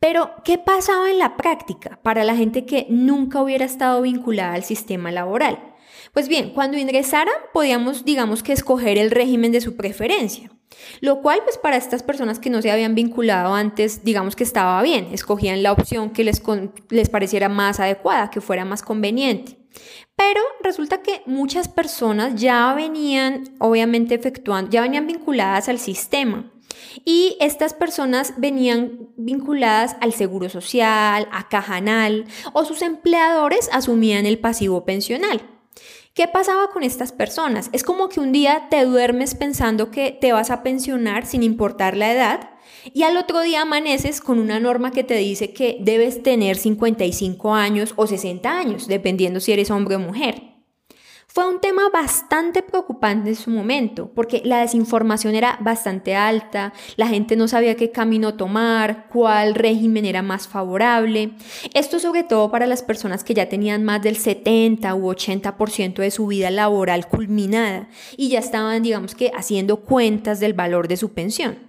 Pero, 0.00 0.30
¿qué 0.44 0.58
pasaba 0.58 1.10
en 1.10 1.18
la 1.18 1.36
práctica 1.36 1.98
para 2.02 2.24
la 2.24 2.36
gente 2.36 2.64
que 2.64 2.86
nunca 2.88 3.42
hubiera 3.42 3.64
estado 3.64 4.02
vinculada 4.02 4.54
al 4.54 4.64
sistema 4.64 5.10
laboral? 5.10 5.74
Pues 6.12 6.28
bien, 6.28 6.50
cuando 6.50 6.78
ingresaran 6.78 7.34
podíamos, 7.52 8.04
digamos 8.04 8.42
que, 8.42 8.52
escoger 8.52 8.98
el 8.98 9.10
régimen 9.10 9.52
de 9.52 9.60
su 9.60 9.76
preferencia. 9.76 10.50
Lo 11.00 11.20
cual, 11.20 11.40
pues 11.44 11.58
para 11.58 11.76
estas 11.76 12.02
personas 12.02 12.38
que 12.38 12.50
no 12.50 12.62
se 12.62 12.70
habían 12.70 12.94
vinculado 12.94 13.54
antes, 13.54 14.04
digamos 14.04 14.36
que 14.36 14.44
estaba 14.44 14.80
bien, 14.82 15.08
escogían 15.12 15.62
la 15.62 15.72
opción 15.72 16.10
que 16.10 16.24
les, 16.24 16.42
les 16.90 17.08
pareciera 17.08 17.48
más 17.48 17.80
adecuada, 17.80 18.30
que 18.30 18.40
fuera 18.40 18.64
más 18.64 18.82
conveniente. 18.82 19.57
Pero 20.16 20.40
resulta 20.62 21.02
que 21.02 21.22
muchas 21.26 21.68
personas 21.68 22.34
ya 22.40 22.72
venían, 22.74 23.44
obviamente, 23.58 24.14
efectuando, 24.14 24.70
ya 24.70 24.82
venían 24.82 25.06
vinculadas 25.06 25.68
al 25.68 25.78
sistema. 25.78 26.50
Y 27.04 27.36
estas 27.40 27.74
personas 27.74 28.34
venían 28.36 29.08
vinculadas 29.16 29.96
al 30.00 30.12
seguro 30.12 30.48
social, 30.48 31.28
a 31.30 31.48
Cajanal, 31.48 32.26
o 32.52 32.64
sus 32.64 32.82
empleadores 32.82 33.68
asumían 33.72 34.26
el 34.26 34.38
pasivo 34.38 34.84
pensional. 34.84 35.40
¿Qué 36.14 36.26
pasaba 36.26 36.70
con 36.70 36.82
estas 36.82 37.12
personas? 37.12 37.70
Es 37.72 37.84
como 37.84 38.08
que 38.08 38.18
un 38.18 38.32
día 38.32 38.66
te 38.70 38.84
duermes 38.84 39.36
pensando 39.36 39.92
que 39.92 40.10
te 40.10 40.32
vas 40.32 40.50
a 40.50 40.64
pensionar 40.64 41.26
sin 41.26 41.44
importar 41.44 41.96
la 41.96 42.12
edad 42.12 42.50
y 42.92 43.02
al 43.02 43.16
otro 43.16 43.40
día 43.42 43.62
amaneces 43.62 44.20
con 44.20 44.38
una 44.38 44.60
norma 44.60 44.90
que 44.90 45.04
te 45.04 45.14
dice 45.14 45.52
que 45.52 45.78
debes 45.80 46.22
tener 46.22 46.56
55 46.56 47.54
años 47.54 47.94
o 47.96 48.06
60 48.06 48.58
años, 48.58 48.86
dependiendo 48.86 49.40
si 49.40 49.52
eres 49.52 49.70
hombre 49.70 49.96
o 49.96 50.00
mujer. 50.00 50.48
Fue 51.30 51.46
un 51.46 51.60
tema 51.60 51.90
bastante 51.90 52.62
preocupante 52.62 53.28
en 53.28 53.36
su 53.36 53.50
momento, 53.50 54.10
porque 54.14 54.40
la 54.44 54.60
desinformación 54.60 55.34
era 55.34 55.58
bastante 55.60 56.16
alta, 56.16 56.72
la 56.96 57.06
gente 57.06 57.36
no 57.36 57.46
sabía 57.46 57.76
qué 57.76 57.92
camino 57.92 58.34
tomar, 58.34 59.08
cuál 59.08 59.54
régimen 59.54 60.06
era 60.06 60.22
más 60.22 60.48
favorable. 60.48 61.32
Esto 61.74 62.00
sobre 62.00 62.24
todo 62.24 62.50
para 62.50 62.66
las 62.66 62.82
personas 62.82 63.24
que 63.24 63.34
ya 63.34 63.48
tenían 63.48 63.84
más 63.84 64.02
del 64.02 64.16
70 64.16 64.94
u 64.94 65.12
80% 65.12 65.96
de 65.96 66.10
su 66.10 66.26
vida 66.26 66.50
laboral 66.50 67.06
culminada 67.08 67.88
y 68.16 68.30
ya 68.30 68.38
estaban, 68.38 68.82
digamos 68.82 69.14
que, 69.14 69.30
haciendo 69.36 69.80
cuentas 69.80 70.40
del 70.40 70.54
valor 70.54 70.88
de 70.88 70.96
su 70.96 71.12
pensión. 71.12 71.67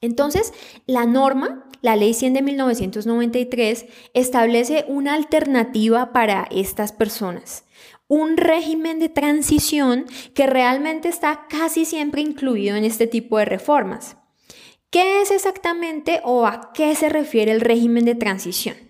Entonces, 0.00 0.52
la 0.86 1.06
norma, 1.06 1.66
la 1.82 1.96
ley 1.96 2.14
100 2.14 2.34
de 2.34 2.42
1993, 2.42 3.86
establece 4.14 4.84
una 4.88 5.14
alternativa 5.14 6.12
para 6.12 6.48
estas 6.50 6.92
personas 6.92 7.64
un 8.10 8.36
régimen 8.36 8.98
de 8.98 9.08
transición 9.08 10.04
que 10.34 10.48
realmente 10.48 11.08
está 11.08 11.46
casi 11.48 11.84
siempre 11.84 12.20
incluido 12.20 12.74
en 12.74 12.82
este 12.82 13.06
tipo 13.06 13.38
de 13.38 13.44
reformas. 13.44 14.16
¿Qué 14.90 15.22
es 15.22 15.30
exactamente 15.30 16.20
o 16.24 16.44
a 16.44 16.72
qué 16.74 16.92
se 16.96 17.08
refiere 17.08 17.52
el 17.52 17.60
régimen 17.60 18.04
de 18.04 18.16
transición? 18.16 18.89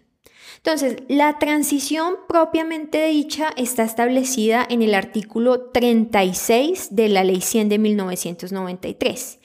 Entonces, 0.63 0.99
la 1.09 1.39
transición 1.39 2.17
propiamente 2.29 3.07
dicha 3.07 3.51
está 3.57 3.83
establecida 3.83 4.67
en 4.69 4.83
el 4.83 4.95
artículo 4.95 5.71
36 5.71 6.89
de 6.91 7.09
la 7.09 7.25
Ley 7.25 7.41
100 7.41 7.71
de 7.71 7.79
1993 7.79 9.39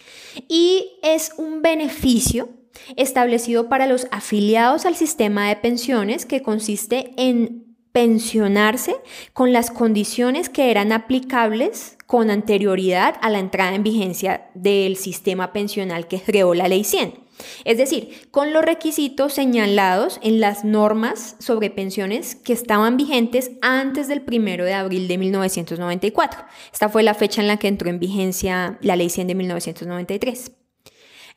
y 0.49 0.99
es 1.03 1.31
un 1.37 1.61
beneficio 1.61 2.49
establecido 2.97 3.69
para 3.69 3.87
los 3.87 4.07
afiliados 4.11 4.85
al 4.85 4.97
sistema 4.97 5.47
de 5.47 5.55
pensiones 5.55 6.25
que 6.25 6.41
consiste 6.41 7.13
en 7.15 7.65
pensionarse 7.93 8.93
con 9.31 9.53
las 9.53 9.71
condiciones 9.71 10.49
que 10.49 10.69
eran 10.69 10.91
aplicables 10.91 11.97
con 12.05 12.29
anterioridad 12.29 13.15
a 13.21 13.29
la 13.29 13.39
entrada 13.39 13.73
en 13.73 13.83
vigencia 13.83 14.49
del 14.53 14.97
sistema 14.97 15.53
pensional 15.53 16.09
que 16.09 16.19
creó 16.19 16.53
la 16.53 16.67
Ley 16.67 16.83
100. 16.83 17.24
Es 17.63 17.77
decir, 17.77 18.27
con 18.31 18.53
los 18.53 18.63
requisitos 18.63 19.33
señalados 19.33 20.19
en 20.23 20.39
las 20.39 20.63
normas 20.63 21.35
sobre 21.39 21.69
pensiones 21.69 22.35
que 22.35 22.53
estaban 22.53 22.97
vigentes 22.97 23.51
antes 23.61 24.07
del 24.07 24.23
1 24.25 24.63
de 24.63 24.73
abril 24.73 25.07
de 25.07 25.17
1994. 25.17 26.45
Esta 26.71 26.89
fue 26.89 27.03
la 27.03 27.13
fecha 27.13 27.41
en 27.41 27.47
la 27.47 27.57
que 27.57 27.67
entró 27.67 27.89
en 27.89 27.99
vigencia 27.99 28.77
la 28.81 28.95
Ley 28.95 29.09
100 29.09 29.27
de 29.27 29.35
1993. 29.35 30.51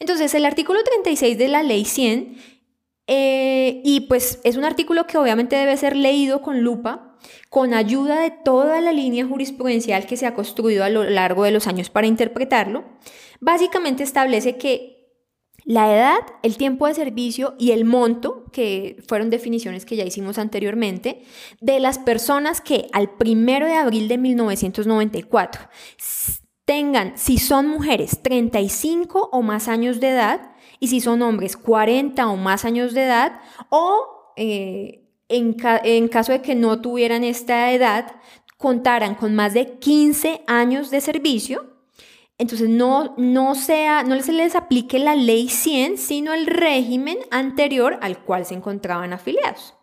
Entonces, 0.00 0.34
el 0.34 0.44
artículo 0.44 0.82
36 0.84 1.38
de 1.38 1.48
la 1.48 1.62
Ley 1.62 1.84
100 1.84 2.36
eh, 3.10 3.80
y 3.84 4.00
pues 4.02 4.38
es 4.44 4.56
un 4.56 4.64
artículo 4.64 5.06
que 5.06 5.16
obviamente 5.16 5.56
debe 5.56 5.76
ser 5.76 5.96
leído 5.96 6.42
con 6.42 6.60
lupa 6.60 7.08
con 7.48 7.74
ayuda 7.74 8.20
de 8.20 8.30
toda 8.30 8.80
la 8.80 8.92
línea 8.92 9.26
jurisprudencial 9.26 10.06
que 10.06 10.16
se 10.16 10.26
ha 10.26 10.34
construido 10.34 10.84
a 10.84 10.90
lo 10.90 11.04
largo 11.04 11.44
de 11.44 11.50
los 11.50 11.66
años 11.66 11.90
para 11.90 12.06
interpretarlo, 12.06 12.84
básicamente 13.40 14.02
establece 14.02 14.56
que 14.56 14.97
la 15.68 15.94
edad, 15.94 16.20
el 16.42 16.56
tiempo 16.56 16.86
de 16.86 16.94
servicio 16.94 17.54
y 17.58 17.72
el 17.72 17.84
monto, 17.84 18.46
que 18.52 19.04
fueron 19.06 19.28
definiciones 19.28 19.84
que 19.84 19.96
ya 19.96 20.04
hicimos 20.04 20.38
anteriormente, 20.38 21.20
de 21.60 21.78
las 21.78 21.98
personas 21.98 22.62
que 22.62 22.86
al 22.94 23.10
primero 23.10 23.66
de 23.66 23.74
abril 23.74 24.08
de 24.08 24.16
1994 24.16 25.68
tengan, 26.64 27.18
si 27.18 27.36
son 27.36 27.68
mujeres, 27.68 28.22
35 28.22 29.28
o 29.30 29.42
más 29.42 29.68
años 29.68 30.00
de 30.00 30.08
edad, 30.08 30.52
y 30.80 30.88
si 30.88 31.02
son 31.02 31.20
hombres, 31.20 31.58
40 31.58 32.26
o 32.28 32.36
más 32.36 32.64
años 32.64 32.94
de 32.94 33.04
edad, 33.04 33.38
o 33.68 34.32
eh, 34.36 35.04
en, 35.28 35.54
en 35.84 36.08
caso 36.08 36.32
de 36.32 36.40
que 36.40 36.54
no 36.54 36.80
tuvieran 36.80 37.24
esta 37.24 37.72
edad, 37.72 38.16
contaran 38.56 39.16
con 39.16 39.34
más 39.34 39.52
de 39.52 39.78
15 39.78 40.44
años 40.46 40.90
de 40.90 41.02
servicio, 41.02 41.77
entonces 42.38 42.68
no, 42.68 43.14
no, 43.16 43.52
no 43.54 44.22
se 44.22 44.32
les 44.32 44.54
aplique 44.54 44.98
la 45.00 45.16
ley 45.16 45.48
100, 45.48 45.98
sino 45.98 46.32
el 46.32 46.46
régimen 46.46 47.18
anterior 47.30 47.98
al 48.00 48.22
cual 48.24 48.46
se 48.46 48.54
encontraban 48.54 49.12
afiliados. 49.12 49.74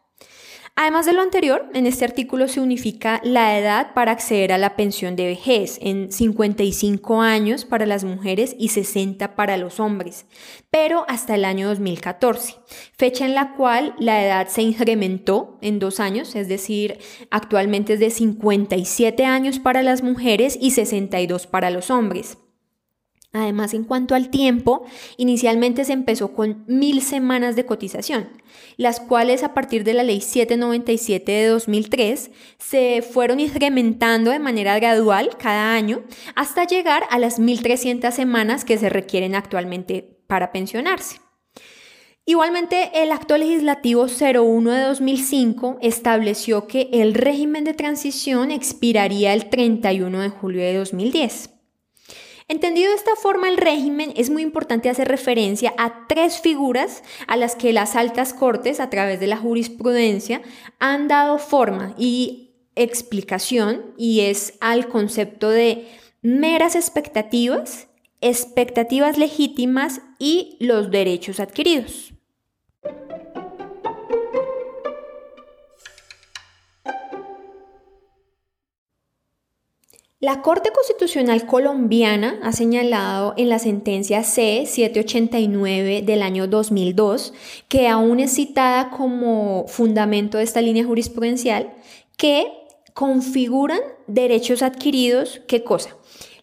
Además 0.77 1.05
de 1.05 1.13
lo 1.13 1.21
anterior, 1.21 1.69
en 1.73 1.85
este 1.85 2.03
artículo 2.03 2.49
se 2.49 2.59
unifica 2.59 3.21
la 3.23 3.57
edad 3.57 3.93
para 3.93 4.11
acceder 4.11 4.51
a 4.51 4.57
la 4.57 4.75
pensión 4.75 5.15
de 5.15 5.25
vejez 5.25 5.77
en 5.81 6.11
55 6.11 7.21
años 7.21 7.63
para 7.63 7.85
las 7.85 8.03
mujeres 8.03 8.57
y 8.59 8.67
60 8.69 9.35
para 9.35 9.55
los 9.55 9.79
hombres, 9.79 10.25
pero 10.71 11.05
hasta 11.07 11.35
el 11.35 11.45
año 11.45 11.69
2014, 11.69 12.55
fecha 12.91 13.25
en 13.25 13.35
la 13.35 13.53
cual 13.55 13.95
la 13.99 14.25
edad 14.25 14.47
se 14.49 14.63
incrementó 14.63 15.57
en 15.61 15.79
dos 15.79 16.01
años, 16.01 16.35
es 16.35 16.49
decir, 16.49 16.99
actualmente 17.31 17.93
es 17.93 18.01
de 18.01 18.09
57 18.09 19.23
años 19.23 19.59
para 19.59 19.81
las 19.81 20.03
mujeres 20.03 20.57
y 20.59 20.71
62 20.71 21.47
para 21.47 21.69
los 21.69 21.89
hombres. 21.89 22.37
Además, 23.35 23.73
en 23.73 23.83
cuanto 23.83 24.15
al 24.15 24.29
tiempo, 24.29 24.85
inicialmente 25.17 25.83
se 25.83 25.91
empezó 25.91 26.31
con 26.31 26.63
mil 26.67 27.01
semanas 27.01 27.57
de 27.57 27.65
cotización, 27.65 28.29
las 28.77 29.01
cuales 29.01 29.43
a 29.43 29.53
partir 29.53 29.83
de 29.83 29.93
la 29.93 30.03
ley 30.03 30.21
797 30.21 31.31
de 31.33 31.47
2003 31.47 32.31
se 32.57 33.01
fueron 33.01 33.41
incrementando 33.41 34.31
de 34.31 34.39
manera 34.39 34.79
gradual 34.79 35.31
cada 35.37 35.73
año 35.73 36.03
hasta 36.33 36.65
llegar 36.65 37.03
a 37.09 37.19
las 37.19 37.37
1.300 37.37 38.09
semanas 38.11 38.63
que 38.63 38.77
se 38.77 38.87
requieren 38.87 39.35
actualmente 39.35 40.17
para 40.27 40.53
pensionarse. 40.53 41.17
Igualmente, 42.25 42.89
el 43.03 43.11
acto 43.11 43.37
legislativo 43.37 44.07
01 44.07 44.71
de 44.71 44.81
2005 44.81 45.79
estableció 45.81 46.67
que 46.67 46.89
el 46.93 47.13
régimen 47.13 47.65
de 47.65 47.73
transición 47.73 48.49
expiraría 48.49 49.33
el 49.33 49.49
31 49.49 50.21
de 50.21 50.29
julio 50.29 50.61
de 50.61 50.77
2010. 50.77 51.54
Entendido 52.47 52.89
de 52.89 52.95
esta 52.95 53.15
forma 53.15 53.49
el 53.49 53.57
régimen, 53.57 54.13
es 54.15 54.29
muy 54.29 54.43
importante 54.43 54.89
hacer 54.89 55.07
referencia 55.07 55.73
a 55.79 56.05
tres 56.07 56.39
figuras 56.39 57.01
a 57.25 57.37
las 57.37 57.55
que 57.55 57.73
las 57.73 57.95
altas 57.95 58.33
cortes, 58.33 58.79
a 58.79 58.91
través 58.91 59.19
de 59.19 59.25
la 59.25 59.37
jurisprudencia, 59.37 60.43
han 60.77 61.07
dado 61.07 61.39
forma 61.39 61.95
y 61.97 62.51
explicación, 62.75 63.93
y 63.97 64.21
es 64.21 64.53
al 64.61 64.89
concepto 64.89 65.49
de 65.49 65.87
meras 66.21 66.75
expectativas, 66.75 67.87
expectativas 68.21 69.17
legítimas 69.17 70.01
y 70.19 70.57
los 70.59 70.91
derechos 70.91 71.39
adquiridos. 71.39 72.14
La 80.25 80.41
Corte 80.41 80.71
Constitucional 80.71 81.45
colombiana 81.45 82.39
ha 82.41 82.51
señalado 82.51 83.35
en 83.37 83.47
la 83.47 83.59
sentencia 83.59 84.23
C-789 84.23 86.03
del 86.03 86.23
año 86.23 86.47
2002, 86.47 87.31
que 87.67 87.87
aún 87.87 88.19
es 88.19 88.33
citada 88.33 88.89
como 88.89 89.67
fundamento 89.67 90.39
de 90.39 90.43
esta 90.43 90.61
línea 90.61 90.83
jurisprudencial, 90.83 91.75
que 92.17 92.47
configuran 92.95 93.77
derechos 94.07 94.63
adquiridos, 94.63 95.41
¿qué 95.47 95.63
cosa? 95.63 95.95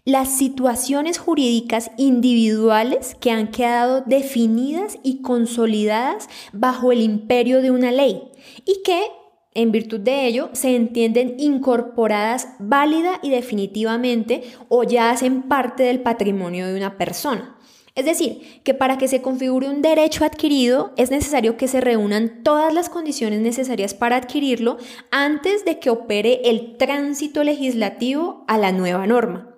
Las 0.05 0.39
situaciones 0.39 1.19
jurídicas 1.19 1.91
individuales 1.97 3.17
que 3.19 3.33
han 3.33 3.51
quedado 3.51 4.03
definidas 4.07 4.99
y 5.03 5.23
consolidadas 5.23 6.29
bajo 6.53 6.93
el 6.93 7.01
imperio 7.01 7.61
de 7.63 7.73
una 7.73 7.91
ley 7.91 8.31
y 8.65 8.85
que 8.85 9.11
en 9.55 9.73
virtud 9.73 10.01
de 10.01 10.27
ello, 10.27 10.51
se 10.53 10.75
entienden 10.75 11.37
incorporadas 11.39 12.49
válida 12.59 13.21
y 13.23 13.31
definitivamente 13.31 14.43
o 14.69 14.85
ya 14.85 15.11
hacen 15.11 15.43
parte 15.43 15.83
del 15.83 16.01
patrimonio 16.01 16.67
de 16.67 16.77
una 16.77 16.97
persona. 16.97 17.57
Es 17.95 18.07
decir, 18.07 18.61
que 18.65 18.73
para 18.73 18.97
que 18.97 19.07
se 19.07 19.21
configure 19.21 19.69
un 19.69 19.83
derecho 19.83 20.25
adquirido 20.25 20.93
es 20.97 21.11
necesario 21.11 21.59
que 21.59 21.69
se 21.69 21.83
reúnan 21.83 22.43
todas 22.43 22.73
las 22.73 22.89
condiciones 22.89 23.41
necesarias 23.41 23.93
para 23.93 24.17
adquirirlo 24.17 24.79
antes 25.11 25.67
de 25.67 25.79
que 25.79 25.91
opere 25.91 26.41
el 26.45 26.79
tránsito 26.79 27.45
legislativo 27.45 28.45
a 28.49 28.57
la 28.57 28.73
nueva 28.73 29.07
norma. 29.07 29.52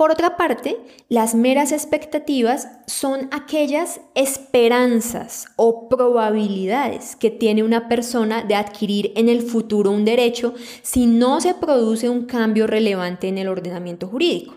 Por 0.00 0.12
otra 0.12 0.38
parte, 0.38 0.78
las 1.10 1.34
meras 1.34 1.72
expectativas 1.72 2.68
son 2.86 3.28
aquellas 3.32 4.00
esperanzas 4.14 5.48
o 5.56 5.90
probabilidades 5.90 7.16
que 7.16 7.30
tiene 7.30 7.62
una 7.62 7.86
persona 7.86 8.42
de 8.42 8.54
adquirir 8.54 9.12
en 9.14 9.28
el 9.28 9.42
futuro 9.42 9.90
un 9.90 10.06
derecho 10.06 10.54
si 10.80 11.04
no 11.04 11.42
se 11.42 11.52
produce 11.52 12.08
un 12.08 12.24
cambio 12.24 12.66
relevante 12.66 13.28
en 13.28 13.36
el 13.36 13.48
ordenamiento 13.48 14.08
jurídico. 14.08 14.56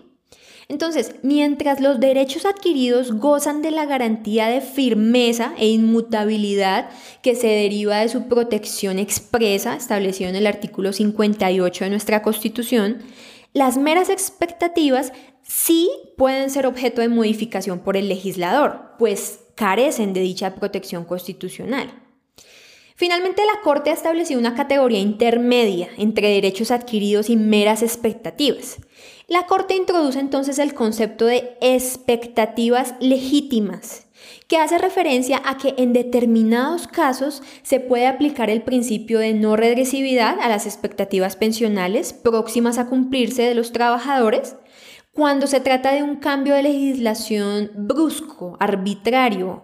Entonces, 0.68 1.16
mientras 1.22 1.78
los 1.78 2.00
derechos 2.00 2.46
adquiridos 2.46 3.12
gozan 3.12 3.60
de 3.60 3.70
la 3.70 3.84
garantía 3.84 4.46
de 4.46 4.62
firmeza 4.62 5.52
e 5.58 5.68
inmutabilidad 5.68 6.88
que 7.20 7.34
se 7.34 7.48
deriva 7.48 7.98
de 7.98 8.08
su 8.08 8.28
protección 8.28 8.98
expresa 8.98 9.76
establecida 9.76 10.30
en 10.30 10.36
el 10.36 10.46
artículo 10.46 10.94
58 10.94 11.84
de 11.84 11.90
nuestra 11.90 12.22
Constitución, 12.22 13.02
las 13.54 13.78
meras 13.78 14.10
expectativas 14.10 15.12
sí 15.42 15.88
pueden 16.18 16.50
ser 16.50 16.66
objeto 16.66 17.00
de 17.00 17.08
modificación 17.08 17.78
por 17.78 17.96
el 17.96 18.08
legislador, 18.08 18.96
pues 18.98 19.40
carecen 19.54 20.12
de 20.12 20.20
dicha 20.20 20.56
protección 20.56 21.04
constitucional. 21.04 22.02
Finalmente, 22.96 23.42
la 23.44 23.60
Corte 23.62 23.90
ha 23.90 23.94
establecido 23.94 24.38
una 24.38 24.54
categoría 24.54 25.00
intermedia 25.00 25.88
entre 25.96 26.28
derechos 26.28 26.70
adquiridos 26.70 27.28
y 27.30 27.36
meras 27.36 27.82
expectativas. 27.82 28.76
La 29.26 29.46
Corte 29.46 29.74
introduce 29.74 30.20
entonces 30.20 30.58
el 30.58 30.74
concepto 30.74 31.26
de 31.26 31.56
expectativas 31.60 32.94
legítimas, 33.00 34.06
que 34.48 34.58
hace 34.58 34.78
referencia 34.78 35.40
a 35.44 35.56
que 35.56 35.74
en 35.78 35.92
determinados 35.92 36.86
casos 36.86 37.42
se 37.62 37.80
puede 37.80 38.06
aplicar 38.06 38.50
el 38.50 38.62
principio 38.62 39.18
de 39.18 39.34
no 39.34 39.56
regresividad 39.56 40.38
a 40.40 40.48
las 40.48 40.66
expectativas 40.66 41.36
pensionales 41.36 42.12
próximas 42.12 42.78
a 42.78 42.86
cumplirse 42.86 43.42
de 43.42 43.54
los 43.54 43.72
trabajadores, 43.72 44.56
cuando 45.12 45.46
se 45.46 45.60
trata 45.60 45.92
de 45.92 46.02
un 46.02 46.16
cambio 46.16 46.54
de 46.54 46.64
legislación 46.64 47.70
brusco, 47.74 48.56
arbitrario, 48.58 49.62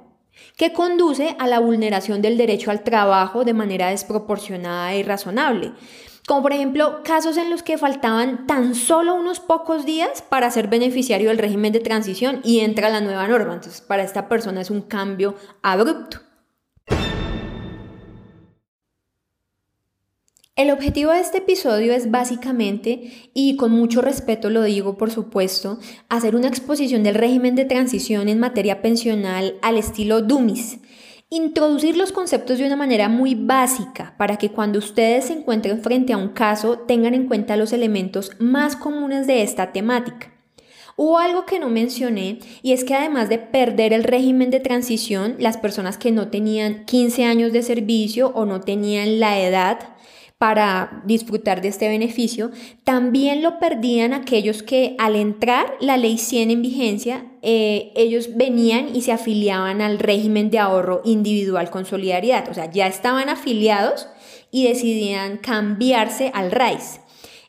que 0.57 0.73
conduce 0.73 1.37
a 1.39 1.49
la 1.49 1.59
vulneración 1.59 2.23
del 2.23 2.37
derecho 2.37 2.71
al 2.71 2.85
trabajo 2.85 3.45
de 3.45 3.53
manera 3.53 3.89
desproporcionada 3.89 4.95
e 4.95 5.01
irrazonable. 5.01 5.73
Como 6.27 6.43
por 6.43 6.53
ejemplo 6.53 7.03
casos 7.05 7.37
en 7.37 7.51
los 7.51 7.63
que 7.63 7.79
faltaban 7.79 8.47
tan 8.47 8.75
solo 8.75 9.15
unos 9.15 9.41
pocos 9.41 9.85
días 9.85 10.23
para 10.23 10.51
ser 10.51 10.69
beneficiario 10.69 11.29
del 11.29 11.39
régimen 11.39 11.73
de 11.73 11.81
transición 11.81 12.41
y 12.45 12.61
entra 12.61 12.89
la 12.89 13.01
nueva 13.01 13.27
norma. 13.27 13.55
Entonces 13.55 13.81
para 13.81 14.05
esta 14.05 14.29
persona 14.29 14.61
es 14.61 14.71
un 14.71 14.83
cambio 14.83 15.35
abrupto. 15.63 16.21
El 20.61 20.71
objetivo 20.71 21.11
de 21.11 21.21
este 21.21 21.39
episodio 21.39 21.95
es 21.95 22.11
básicamente, 22.11 23.31
y 23.33 23.57
con 23.57 23.73
mucho 23.73 24.03
respeto 24.03 24.51
lo 24.51 24.63
digo 24.63 24.99
por 24.99 25.11
supuesto, 25.11 25.79
hacer 26.11 26.37
una 26.37 26.49
exposición 26.49 27.03
del 27.03 27.15
régimen 27.15 27.55
de 27.55 27.65
transición 27.65 28.29
en 28.29 28.41
materia 28.41 28.83
pensional 28.83 29.55
al 29.63 29.79
estilo 29.79 30.21
Dumis. 30.21 30.79
Introducir 31.33 31.97
los 31.97 32.11
conceptos 32.11 32.59
de 32.59 32.67
una 32.67 32.75
manera 32.75 33.09
muy 33.09 33.37
básica 33.37 34.15
para 34.19 34.37
que 34.37 34.51
cuando 34.51 34.81
ustedes 34.81 35.27
se 35.27 35.33
encuentren 35.33 35.81
frente 35.81 36.13
a 36.13 36.17
un 36.17 36.31
caso 36.31 36.81
tengan 36.81 37.15
en 37.15 37.29
cuenta 37.29 37.57
los 37.57 37.73
elementos 37.73 38.33
más 38.41 38.75
comunes 38.75 39.29
de 39.29 39.45
esta 39.45 39.71
temática. 39.71 40.33
Hubo 40.97 41.19
algo 41.19 41.47
que 41.47 41.61
no 41.61 41.69
mencioné 41.69 42.41
y 42.63 42.73
es 42.73 42.83
que 42.83 42.97
además 42.97 43.29
de 43.29 43.39
perder 43.39 43.93
el 43.93 44.03
régimen 44.03 44.51
de 44.51 44.59
transición, 44.59 45.37
las 45.39 45.57
personas 45.57 45.99
que 45.99 46.11
no 46.11 46.27
tenían 46.31 46.85
15 46.85 47.25
años 47.25 47.53
de 47.53 47.63
servicio 47.63 48.33
o 48.35 48.45
no 48.45 48.61
tenían 48.61 49.21
la 49.21 49.39
edad 49.39 49.79
para 50.41 51.03
disfrutar 51.05 51.61
de 51.61 51.69
este 51.69 51.87
beneficio, 51.87 52.51
también 52.83 53.43
lo 53.43 53.59
perdían 53.59 54.15
aquellos 54.15 54.63
que 54.63 54.97
al 54.99 55.15
entrar 55.15 55.75
la 55.81 55.99
ley 55.99 56.17
100 56.17 56.51
en 56.51 56.63
vigencia, 56.63 57.27
eh, 57.43 57.93
ellos 57.95 58.31
venían 58.37 58.97
y 58.97 59.03
se 59.03 59.13
afiliaban 59.13 59.83
al 59.83 59.99
régimen 59.99 60.49
de 60.49 60.59
ahorro 60.59 61.03
individual 61.05 61.69
con 61.69 61.85
solidaridad, 61.85 62.49
o 62.49 62.55
sea, 62.55 62.71
ya 62.71 62.87
estaban 62.87 63.29
afiliados 63.29 64.09
y 64.51 64.67
decidían 64.67 65.37
cambiarse 65.37 66.31
al 66.33 66.53
RAIS. 66.53 67.01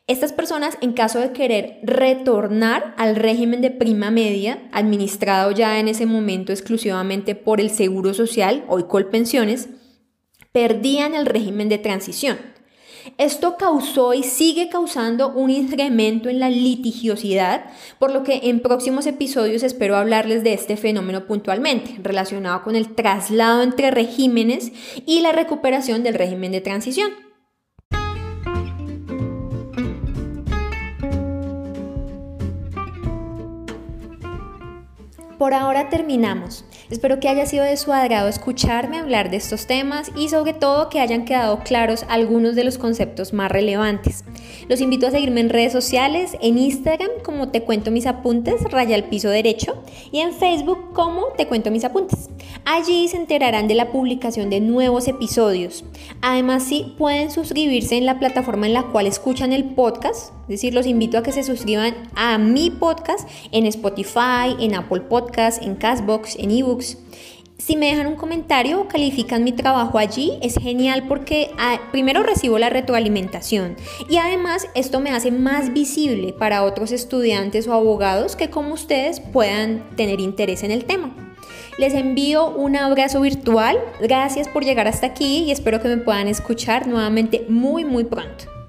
Estas 0.05 0.33
personas, 0.33 0.77
en 0.81 0.91
caso 0.91 1.19
de 1.19 1.31
querer 1.31 1.79
retornar 1.83 2.93
al 2.97 3.15
régimen 3.15 3.61
de 3.61 3.71
prima 3.71 4.11
media, 4.11 4.67
administrado 4.73 5.51
ya 5.51 5.79
en 5.79 5.87
ese 5.87 6.05
momento 6.05 6.51
exclusivamente 6.51 7.35
por 7.35 7.61
el 7.61 7.69
Seguro 7.69 8.13
Social, 8.13 8.65
hoy 8.67 8.83
Colpensiones, 8.83 9.69
perdían 10.51 11.15
el 11.15 11.25
régimen 11.25 11.69
de 11.69 11.77
transición. 11.77 12.50
Esto 13.17 13.57
causó 13.57 14.13
y 14.13 14.23
sigue 14.23 14.69
causando 14.69 15.29
un 15.29 15.49
incremento 15.49 16.29
en 16.29 16.39
la 16.39 16.49
litigiosidad, 16.49 17.65
por 17.99 18.11
lo 18.11 18.23
que 18.23 18.41
en 18.43 18.61
próximos 18.61 19.05
episodios 19.05 19.63
espero 19.63 19.95
hablarles 19.95 20.43
de 20.43 20.53
este 20.53 20.77
fenómeno 20.77 21.25
puntualmente, 21.25 21.95
relacionado 22.01 22.63
con 22.63 22.75
el 22.75 22.93
traslado 22.95 23.63
entre 23.63 23.91
regímenes 23.91 24.71
y 25.05 25.21
la 25.21 25.31
recuperación 25.31 26.03
del 26.03 26.15
régimen 26.15 26.51
de 26.51 26.61
transición. 26.61 27.11
Por 35.37 35.55
ahora 35.55 35.89
terminamos. 35.89 36.65
Espero 36.91 37.21
que 37.21 37.29
haya 37.29 37.45
sido 37.45 37.63
de 37.63 37.77
su 37.77 37.93
agrado 37.93 38.27
escucharme 38.27 38.99
hablar 38.99 39.31
de 39.31 39.37
estos 39.37 39.65
temas 39.65 40.11
y 40.13 40.27
sobre 40.27 40.53
todo 40.53 40.89
que 40.89 40.99
hayan 40.99 41.23
quedado 41.23 41.59
claros 41.59 42.05
algunos 42.09 42.53
de 42.53 42.65
los 42.65 42.77
conceptos 42.77 43.31
más 43.31 43.49
relevantes. 43.49 44.25
Los 44.71 44.79
invito 44.79 45.05
a 45.05 45.11
seguirme 45.11 45.41
en 45.41 45.49
redes 45.49 45.73
sociales, 45.73 46.37
en 46.39 46.57
Instagram 46.57 47.09
como 47.25 47.49
Te 47.49 47.63
Cuento 47.63 47.91
Mis 47.91 48.05
Apuntes, 48.05 48.63
raya 48.71 48.95
al 48.95 49.03
piso 49.03 49.27
derecho, 49.27 49.83
y 50.13 50.19
en 50.19 50.31
Facebook 50.31 50.93
como 50.93 51.25
Te 51.35 51.45
Cuento 51.45 51.71
Mis 51.71 51.83
Apuntes. 51.83 52.29
Allí 52.63 53.09
se 53.09 53.17
enterarán 53.17 53.67
de 53.67 53.75
la 53.75 53.91
publicación 53.91 54.49
de 54.49 54.61
nuevos 54.61 55.09
episodios. 55.09 55.83
Además, 56.21 56.63
sí 56.63 56.95
pueden 56.97 57.31
suscribirse 57.31 57.97
en 57.97 58.05
la 58.05 58.17
plataforma 58.17 58.65
en 58.65 58.71
la 58.71 58.83
cual 58.83 59.07
escuchan 59.07 59.51
el 59.51 59.65
podcast, 59.65 60.31
es 60.43 60.47
decir, 60.47 60.73
los 60.73 60.87
invito 60.87 61.17
a 61.17 61.23
que 61.23 61.33
se 61.33 61.43
suscriban 61.43 61.93
a 62.15 62.37
mi 62.37 62.69
podcast 62.69 63.27
en 63.51 63.65
Spotify, 63.65 64.55
en 64.57 64.75
Apple 64.75 65.01
Podcasts, 65.01 65.61
en 65.61 65.75
Castbox, 65.75 66.37
en 66.37 66.49
eBooks. 66.49 66.97
Si 67.63 67.75
me 67.75 67.91
dejan 67.91 68.07
un 68.07 68.15
comentario 68.15 68.81
o 68.81 68.87
califican 68.87 69.43
mi 69.43 69.51
trabajo 69.51 69.99
allí, 69.99 70.39
es 70.41 70.55
genial 70.55 71.03
porque 71.07 71.51
ah, 71.59 71.79
primero 71.91 72.23
recibo 72.23 72.57
la 72.57 72.71
retroalimentación 72.71 73.75
y 74.09 74.17
además 74.17 74.67
esto 74.73 74.99
me 74.99 75.11
hace 75.11 75.29
más 75.29 75.71
visible 75.71 76.33
para 76.33 76.63
otros 76.63 76.91
estudiantes 76.91 77.67
o 77.67 77.73
abogados 77.73 78.35
que 78.35 78.49
como 78.49 78.73
ustedes 78.73 79.19
puedan 79.19 79.87
tener 79.95 80.19
interés 80.19 80.63
en 80.63 80.71
el 80.71 80.85
tema. 80.85 81.13
Les 81.77 81.93
envío 81.93 82.49
un 82.49 82.75
abrazo 82.77 83.21
virtual, 83.21 83.77
gracias 84.01 84.47
por 84.47 84.65
llegar 84.65 84.87
hasta 84.87 85.05
aquí 85.05 85.43
y 85.43 85.51
espero 85.51 85.81
que 85.81 85.87
me 85.87 85.97
puedan 85.97 86.27
escuchar 86.27 86.87
nuevamente 86.87 87.45
muy 87.47 87.85
muy 87.85 88.05
pronto. 88.05 88.60